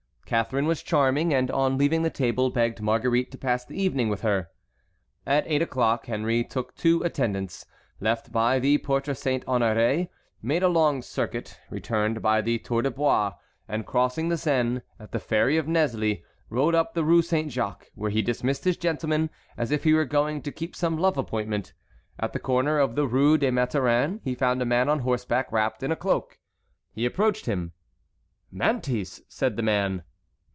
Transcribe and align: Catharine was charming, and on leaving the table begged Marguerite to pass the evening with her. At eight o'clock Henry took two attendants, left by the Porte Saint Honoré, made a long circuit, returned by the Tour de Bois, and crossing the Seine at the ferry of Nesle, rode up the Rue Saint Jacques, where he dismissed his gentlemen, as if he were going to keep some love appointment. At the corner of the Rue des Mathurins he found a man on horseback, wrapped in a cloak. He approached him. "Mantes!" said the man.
Catharine 0.31 0.65
was 0.65 0.81
charming, 0.81 1.33
and 1.33 1.51
on 1.51 1.77
leaving 1.77 2.03
the 2.03 2.09
table 2.09 2.49
begged 2.51 2.79
Marguerite 2.81 3.33
to 3.33 3.37
pass 3.37 3.65
the 3.65 3.75
evening 3.75 4.07
with 4.07 4.21
her. 4.21 4.47
At 5.25 5.43
eight 5.45 5.61
o'clock 5.61 6.05
Henry 6.05 6.41
took 6.41 6.73
two 6.73 7.03
attendants, 7.03 7.65
left 7.99 8.31
by 8.31 8.57
the 8.57 8.77
Porte 8.77 9.17
Saint 9.17 9.45
Honoré, 9.45 10.07
made 10.41 10.63
a 10.63 10.69
long 10.69 11.01
circuit, 11.01 11.59
returned 11.69 12.21
by 12.21 12.39
the 12.39 12.59
Tour 12.59 12.81
de 12.83 12.89
Bois, 12.91 13.33
and 13.67 13.85
crossing 13.85 14.29
the 14.29 14.37
Seine 14.37 14.79
at 14.97 15.11
the 15.11 15.19
ferry 15.19 15.57
of 15.57 15.67
Nesle, 15.67 16.19
rode 16.49 16.75
up 16.75 16.93
the 16.93 17.03
Rue 17.03 17.21
Saint 17.21 17.51
Jacques, 17.51 17.91
where 17.93 18.09
he 18.09 18.21
dismissed 18.21 18.63
his 18.63 18.77
gentlemen, 18.77 19.29
as 19.57 19.69
if 19.69 19.83
he 19.83 19.93
were 19.93 20.05
going 20.05 20.41
to 20.43 20.51
keep 20.53 20.77
some 20.77 20.97
love 20.97 21.17
appointment. 21.17 21.73
At 22.17 22.31
the 22.31 22.39
corner 22.39 22.79
of 22.79 22.95
the 22.95 23.05
Rue 23.05 23.37
des 23.37 23.51
Mathurins 23.51 24.21
he 24.23 24.33
found 24.33 24.61
a 24.61 24.65
man 24.65 24.87
on 24.87 24.99
horseback, 24.99 25.51
wrapped 25.51 25.83
in 25.83 25.91
a 25.91 25.97
cloak. 25.97 26.39
He 26.93 27.05
approached 27.05 27.47
him. 27.47 27.73
"Mantes!" 28.49 29.21
said 29.27 29.57
the 29.57 29.61
man. 29.61 30.03